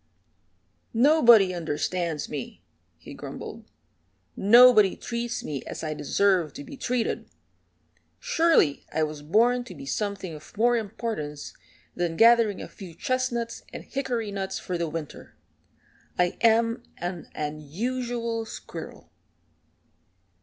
[0.95, 2.63] "Nobody understands me,"
[2.97, 3.69] he grumbled.
[4.35, 7.29] "Nobody treats me as I deserve to be treated.
[8.17, 11.53] Surely I was born to be something of more importance
[11.95, 15.37] than gathering a few chestnuts and hickory nuts for the winter.
[16.17, 19.11] I am an unusual squirrel."